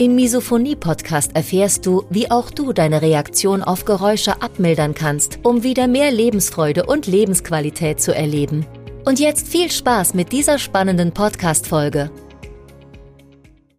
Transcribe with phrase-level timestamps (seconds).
[0.00, 5.88] Im Misophonie-Podcast erfährst du, wie auch du deine Reaktion auf Geräusche abmildern kannst, um wieder
[5.88, 8.64] mehr Lebensfreude und Lebensqualität zu erleben.
[9.04, 12.10] Und jetzt viel Spaß mit dieser spannenden Podcast-Folge.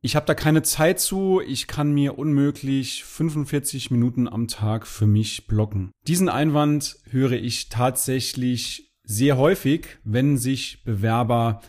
[0.01, 5.07] Ich habe da keine Zeit zu, ich kann mir unmöglich 45 Minuten am Tag für
[5.07, 5.89] mich blocken.
[6.07, 11.61] Diesen Einwand höre ich tatsächlich sehr häufig, wenn sich Bewerber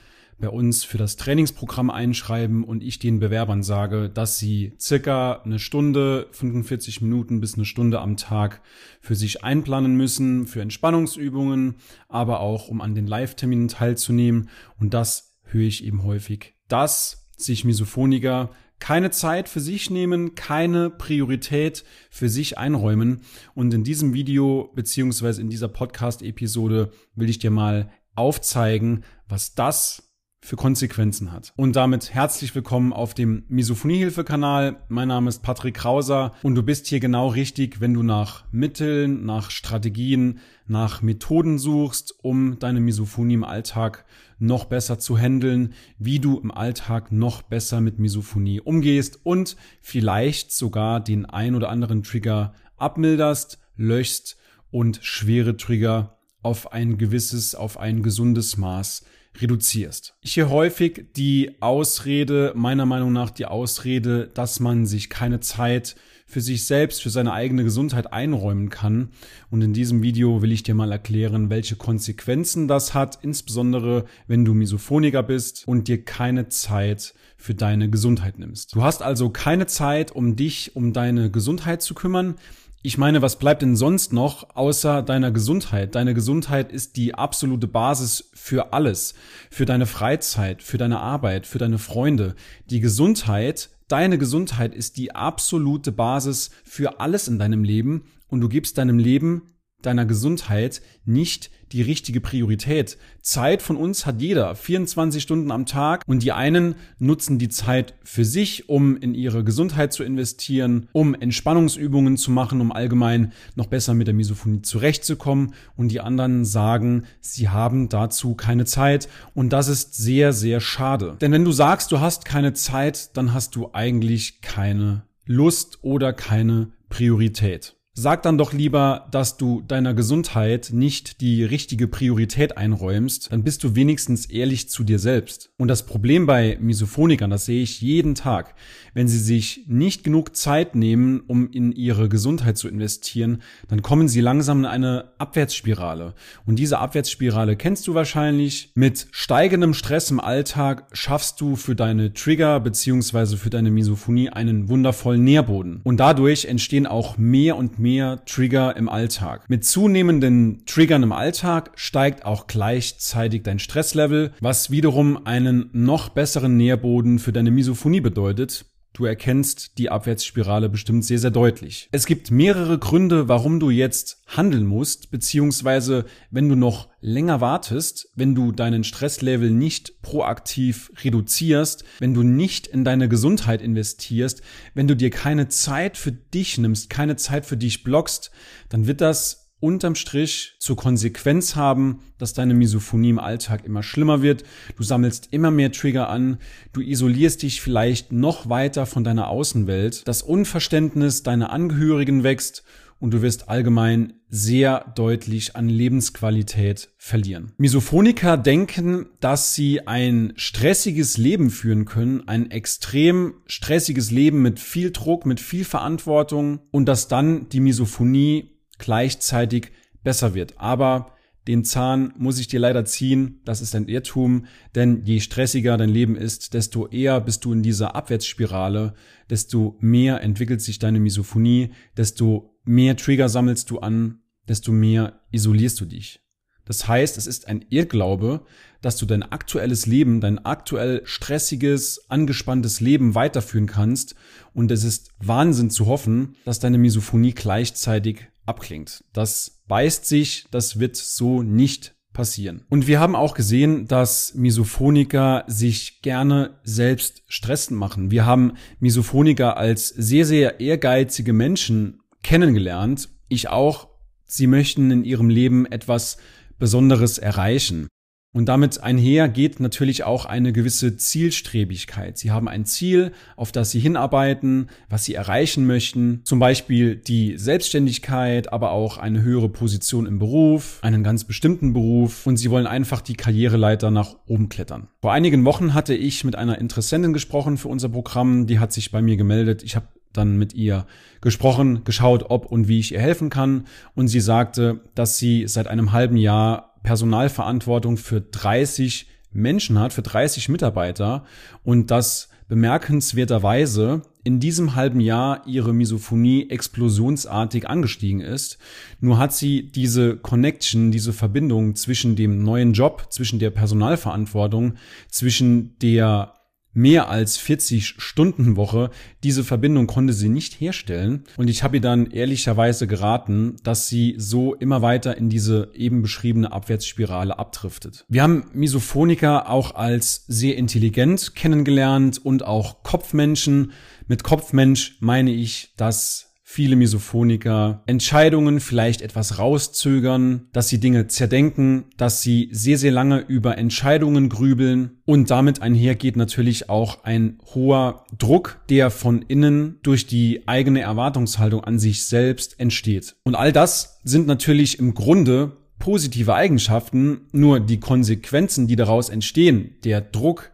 [0.43, 5.61] bei uns für das Trainingsprogramm einschreiben und ich den Bewerbern sage, dass sie circa eine
[5.61, 8.61] Stunde, 45 Minuten bis eine Stunde am Tag
[9.01, 11.77] für sich einplanen müssen, für Entspannungsübungen,
[12.09, 14.51] aber auch um an den Live-Terminen teilzunehmen.
[14.81, 20.91] Und das höre ich eben häufig, dass sich Misophoniker keine Zeit für sich nehmen, keine
[20.91, 23.21] Priorität für sich einräumen.
[23.55, 30.12] Und in diesem Video beziehungsweise in dieser Podcast-Episode will ich dir mal aufzeigen, was das
[30.45, 31.53] für Konsequenzen hat.
[31.57, 34.77] Und damit herzlich willkommen auf dem Misophoniehilfe-Kanal.
[34.89, 39.25] Mein Name ist Patrick Krauser und du bist hier genau richtig, wenn du nach Mitteln,
[39.25, 44.05] nach Strategien, nach Methoden suchst, um deine Misophonie im Alltag
[44.41, 50.51] noch besser zu handeln, wie du im Alltag noch besser mit Misophonie umgehst und vielleicht
[50.51, 54.37] sogar den ein oder anderen Trigger abmilderst, löschst
[54.73, 59.05] und schwere Trigger auf ein gewisses, auf ein gesundes Maß
[59.41, 60.15] reduzierst.
[60.21, 65.97] Ich höre häufig die Ausrede, meiner Meinung nach die Ausrede, dass man sich keine Zeit
[66.33, 69.11] für sich selbst, für seine eigene Gesundheit einräumen kann.
[69.51, 74.45] Und in diesem Video will ich dir mal erklären, welche Konsequenzen das hat, insbesondere wenn
[74.45, 78.75] du Misophoniker bist und dir keine Zeit für deine Gesundheit nimmst.
[78.75, 82.37] Du hast also keine Zeit, um dich um deine Gesundheit zu kümmern.
[82.85, 85.95] Ich meine, was bleibt denn sonst noch außer deiner Gesundheit?
[85.95, 89.15] Deine Gesundheit ist die absolute Basis für alles.
[89.51, 92.35] Für deine Freizeit, für deine Arbeit, für deine Freunde.
[92.71, 98.49] Die Gesundheit, deine Gesundheit ist die absolute Basis für alles in deinem Leben und du
[98.49, 99.43] gibst deinem Leben
[99.87, 102.99] deiner Gesundheit nicht die richtige Priorität.
[103.23, 107.95] Zeit von uns hat jeder, 24 Stunden am Tag und die einen nutzen die Zeit
[108.05, 113.67] für sich, um in ihre Gesundheit zu investieren, um Entspannungsübungen zu machen, um allgemein noch
[113.67, 119.53] besser mit der Misophonie zurechtzukommen und die anderen sagen, sie haben dazu keine Zeit und
[119.53, 121.17] das ist sehr, sehr schade.
[121.21, 126.13] Denn wenn du sagst, du hast keine Zeit, dann hast du eigentlich keine Lust oder
[126.13, 127.77] keine Priorität.
[127.95, 133.63] Sag dann doch lieber, dass du deiner Gesundheit nicht die richtige Priorität einräumst, dann bist
[133.65, 135.51] du wenigstens ehrlich zu dir selbst.
[135.59, 138.55] Und das Problem bei Misophonikern, das sehe ich jeden Tag,
[138.95, 144.09] wenn sie sich nicht genug Zeit nehmen, um in ihre Gesundheit zu investieren, dann kommen
[144.09, 146.15] sie langsam in eine Abwärtsspirale.
[146.47, 148.73] Und diese Abwärtsspirale kennst du wahrscheinlich.
[148.75, 154.71] Mit steigendem Stress im Alltag schaffst du für deine Trigger beziehungsweise für deine Misophonie einen
[154.71, 155.83] wundervollen Nährboden.
[155.85, 159.51] Und dadurch entstehen auch mehr und mehr Trigger im Alltag.
[159.51, 166.57] Mit zunehmenden Triggern im Alltag steigt auch gleichzeitig dein Stresslevel, was wiederum einen noch besseren
[166.57, 168.72] Nährboden für deine Misophonie bedeutet.
[168.95, 171.89] Du erkennst die Abwärtsspirale bestimmt sehr, sehr deutlich.
[171.93, 178.11] Es gibt mehrere Gründe, warum du jetzt handeln musst, beziehungsweise wenn du noch länger wartest,
[178.15, 184.43] wenn du deinen Stresslevel nicht proaktiv reduzierst, wenn du nicht in deine Gesundheit investierst,
[184.75, 188.31] wenn du dir keine Zeit für dich nimmst, keine Zeit für dich blockst,
[188.69, 194.21] dann wird das unterm Strich zur Konsequenz haben, dass deine Misophonie im Alltag immer schlimmer
[194.21, 194.43] wird.
[194.77, 196.39] Du sammelst immer mehr Trigger an.
[196.73, 200.07] Du isolierst dich vielleicht noch weiter von deiner Außenwelt.
[200.07, 202.65] Das Unverständnis deiner Angehörigen wächst
[203.03, 207.53] und du wirst allgemein sehr deutlich an Lebensqualität verlieren.
[207.59, 214.93] Misophoniker denken, dass sie ein stressiges Leben führen können, ein extrem stressiges Leben mit viel
[214.93, 218.52] Druck, mit viel Verantwortung und dass dann die Misophonie
[218.83, 220.59] gleichzeitig besser wird.
[220.59, 221.15] Aber
[221.49, 224.45] den Zahn muss ich dir leider ziehen, das ist ein Irrtum,
[224.75, 228.95] denn je stressiger dein Leben ist, desto eher bist du in dieser Abwärtsspirale,
[229.29, 235.81] desto mehr entwickelt sich deine Misophonie, desto mehr Trigger sammelst du an, desto mehr isolierst
[235.81, 236.21] du dich.
[236.65, 238.45] Das heißt, es ist ein Irrglaube,
[238.83, 244.15] dass du dein aktuelles Leben, dein aktuell stressiges, angespanntes Leben weiterführen kannst
[244.55, 249.05] und es ist Wahnsinn zu hoffen, dass deine Misophonie gleichzeitig abklingt.
[249.13, 252.65] Das beißt sich, das wird so nicht passieren.
[252.69, 258.11] Und wir haben auch gesehen, dass Misophoniker sich gerne selbst stressen machen.
[258.11, 263.09] Wir haben Misophoniker als sehr, sehr ehrgeizige Menschen kennengelernt.
[263.29, 263.89] Ich auch.
[264.27, 266.17] Sie möchten in ihrem Leben etwas
[266.59, 267.89] Besonderes erreichen.
[268.35, 272.17] Und damit einher geht natürlich auch eine gewisse Zielstrebigkeit.
[272.17, 276.23] Sie haben ein Ziel, auf das sie hinarbeiten, was sie erreichen möchten.
[276.25, 282.27] Zum Beispiel die Selbstständigkeit, aber auch eine höhere Position im Beruf, einen ganz bestimmten Beruf.
[282.27, 284.89] Und sie wollen einfach die Karriereleiter nach oben klettern.
[285.03, 288.47] Vor einigen Wochen hatte ich mit einer Interessentin gesprochen für unser Programm.
[288.47, 289.63] Die hat sich bei mir gemeldet.
[289.63, 290.87] Ich habe dann mit ihr
[291.21, 293.67] gesprochen, geschaut, ob und wie ich ihr helfen kann.
[293.95, 300.03] Und sie sagte, dass sie seit einem halben Jahr Personalverantwortung für 30 Menschen hat, für
[300.03, 301.25] 30 Mitarbeiter
[301.65, 308.59] und dass bemerkenswerterweise in diesem halben Jahr ihre Misophonie explosionsartig angestiegen ist.
[309.01, 314.75] Nur hat sie diese Connection, diese Verbindung zwischen dem neuen Job, zwischen der Personalverantwortung,
[315.09, 316.35] zwischen der
[316.73, 318.91] mehr als 40 Stunden Woche.
[319.23, 321.25] Diese Verbindung konnte sie nicht herstellen.
[321.37, 326.03] Und ich habe ihr dann ehrlicherweise geraten, dass sie so immer weiter in diese eben
[326.03, 328.05] beschriebene Abwärtsspirale abdriftet.
[328.09, 333.73] Wir haben Misophoniker auch als sehr intelligent kennengelernt und auch Kopfmenschen.
[334.09, 341.85] Mit Kopfmensch meine ich, dass viele Misophoniker Entscheidungen vielleicht etwas rauszögern, dass sie Dinge zerdenken,
[341.97, 348.05] dass sie sehr, sehr lange über Entscheidungen grübeln und damit einhergeht natürlich auch ein hoher
[348.19, 353.17] Druck, der von innen durch die eigene Erwartungshaltung an sich selbst entsteht.
[353.25, 359.77] Und all das sind natürlich im Grunde positive Eigenschaften, nur die Konsequenzen, die daraus entstehen,
[359.85, 360.53] der Druck,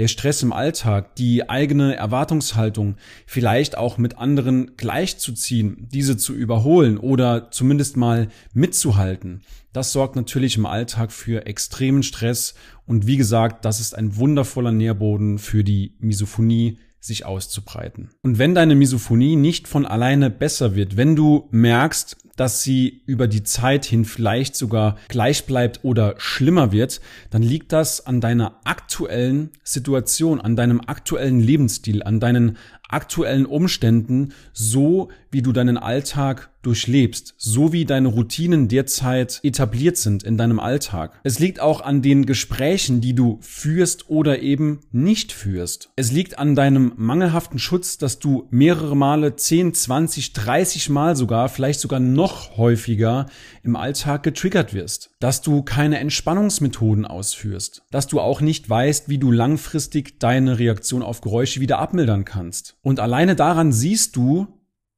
[0.00, 6.96] der Stress im Alltag, die eigene Erwartungshaltung vielleicht auch mit anderen gleichzuziehen, diese zu überholen
[6.96, 9.42] oder zumindest mal mitzuhalten,
[9.74, 12.54] das sorgt natürlich im Alltag für extremen Stress.
[12.86, 18.10] Und wie gesagt, das ist ein wundervoller Nährboden für die Misophonie, sich auszubreiten.
[18.22, 23.26] Und wenn deine Misophonie nicht von alleine besser wird, wenn du merkst, dass sie über
[23.26, 27.00] die Zeit hin vielleicht sogar gleich bleibt oder schlimmer wird,
[27.30, 32.56] dann liegt das an deiner aktuellen Situation, an deinem aktuellen Lebensstil, an deinen
[32.92, 40.22] aktuellen Umständen, so wie du deinen Alltag durchlebst, so wie deine Routinen derzeit etabliert sind
[40.22, 41.18] in deinem Alltag.
[41.22, 45.90] Es liegt auch an den Gesprächen, die du führst oder eben nicht führst.
[45.96, 51.48] Es liegt an deinem mangelhaften Schutz, dass du mehrere Male 10, 20, 30 Mal sogar,
[51.48, 53.26] vielleicht sogar noch häufiger
[53.62, 55.10] im Alltag getriggert wirst.
[55.20, 57.82] Dass du keine Entspannungsmethoden ausführst.
[57.90, 62.76] Dass du auch nicht weißt, wie du langfristig deine Reaktion auf Geräusche wieder abmildern kannst.
[62.82, 64.46] Und alleine daran siehst du,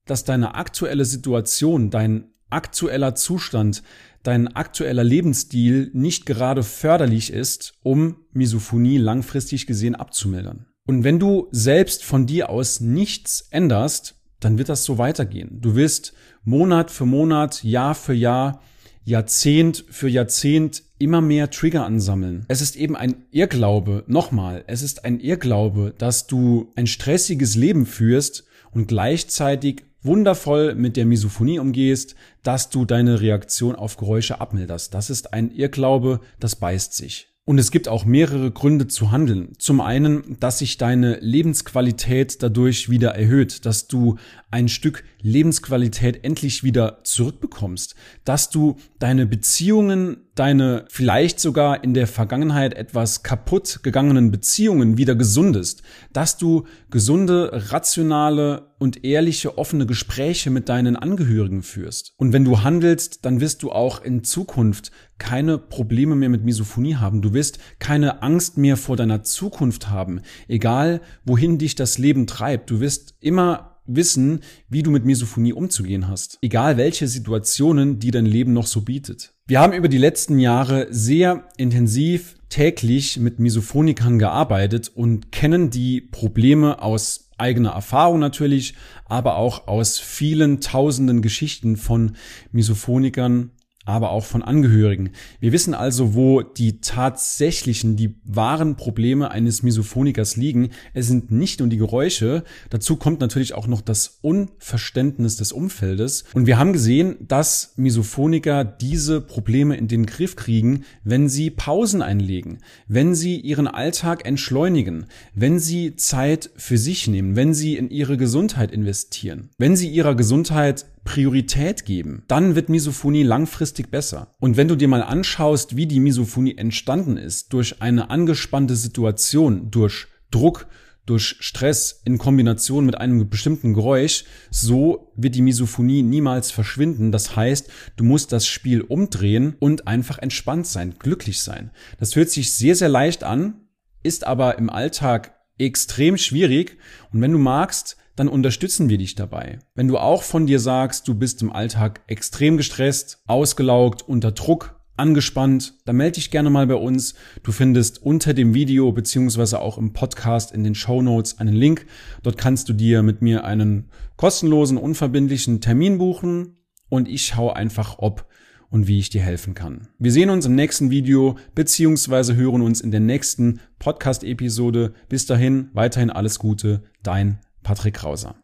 [0.06, 3.82] dass deine aktuelle Situation, dein aktueller Zustand,
[4.22, 10.66] dein aktueller Lebensstil nicht gerade förderlich ist, um Misophonie langfristig gesehen abzumildern.
[10.86, 15.60] Und wenn du selbst von dir aus nichts änderst, dann wird das so weitergehen.
[15.60, 18.60] Du wirst Monat für Monat, Jahr für Jahr,
[19.04, 22.44] Jahrzehnt für Jahrzehnt immer mehr Trigger ansammeln.
[22.48, 27.86] Es ist eben ein Irrglaube, nochmal, es ist ein Irrglaube, dass du ein stressiges Leben
[27.86, 34.94] führst und gleichzeitig wundervoll mit der Misophonie umgehst, dass du deine Reaktion auf Geräusche abmilderst.
[34.94, 37.31] Das ist ein Irrglaube, das beißt sich.
[37.44, 39.54] Und es gibt auch mehrere Gründe zu handeln.
[39.58, 44.16] Zum einen, dass sich deine Lebensqualität dadurch wieder erhöht, dass du
[44.52, 52.06] ein Stück Lebensqualität endlich wieder zurückbekommst, dass du deine Beziehungen, deine vielleicht sogar in der
[52.06, 60.50] Vergangenheit etwas kaputt gegangenen Beziehungen wieder gesundest, dass du gesunde, rationale und ehrliche, offene Gespräche
[60.50, 62.14] mit deinen Angehörigen führst.
[62.16, 66.96] Und wenn du handelst, dann wirst du auch in Zukunft keine Probleme mehr mit Misophonie
[66.96, 67.22] haben.
[67.22, 72.70] Du wirst keine Angst mehr vor deiner Zukunft haben, egal wohin dich das Leben treibt.
[72.70, 76.38] Du wirst immer wissen, wie du mit Misophonie umzugehen hast.
[76.40, 79.31] Egal welche Situationen, die dein Leben noch so bietet.
[79.46, 86.00] Wir haben über die letzten Jahre sehr intensiv täglich mit Misophonikern gearbeitet und kennen die
[86.00, 92.16] Probleme aus eigener Erfahrung natürlich, aber auch aus vielen tausenden Geschichten von
[92.52, 93.50] Misophonikern
[93.84, 95.10] aber auch von Angehörigen.
[95.40, 100.70] Wir wissen also, wo die tatsächlichen, die wahren Probleme eines Misophonikers liegen.
[100.94, 106.24] Es sind nicht nur die Geräusche, dazu kommt natürlich auch noch das Unverständnis des Umfeldes.
[106.34, 112.02] Und wir haben gesehen, dass Misophoniker diese Probleme in den Griff kriegen, wenn sie Pausen
[112.02, 112.58] einlegen,
[112.88, 118.16] wenn sie ihren Alltag entschleunigen, wenn sie Zeit für sich nehmen, wenn sie in ihre
[118.16, 124.34] Gesundheit investieren, wenn sie ihrer Gesundheit Priorität geben, dann wird Misophonie langfristig besser.
[124.38, 129.70] Und wenn du dir mal anschaust, wie die Misophonie entstanden ist, durch eine angespannte Situation,
[129.70, 130.66] durch Druck,
[131.04, 137.10] durch Stress in Kombination mit einem bestimmten Geräusch, so wird die Misophonie niemals verschwinden.
[137.10, 141.72] Das heißt, du musst das Spiel umdrehen und einfach entspannt sein, glücklich sein.
[141.98, 143.66] Das hört sich sehr, sehr leicht an,
[144.04, 146.78] ist aber im Alltag extrem schwierig.
[147.12, 149.58] Und wenn du magst, dann unterstützen wir dich dabei.
[149.74, 154.82] Wenn du auch von dir sagst, du bist im Alltag extrem gestresst, ausgelaugt, unter Druck,
[154.96, 157.14] angespannt, dann melde dich gerne mal bei uns.
[157.42, 161.86] Du findest unter dem Video beziehungsweise auch im Podcast in den Show Notes einen Link.
[162.22, 167.98] Dort kannst du dir mit mir einen kostenlosen, unverbindlichen Termin buchen und ich schaue einfach,
[167.98, 168.26] ob
[168.70, 169.88] und wie ich dir helfen kann.
[169.98, 174.94] Wir sehen uns im nächsten Video beziehungsweise hören uns in der nächsten Podcast-Episode.
[175.08, 178.41] Bis dahin, weiterhin alles Gute, dein Patrick Krauser.